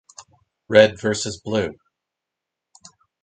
[0.67, 1.75] Red versus Blue.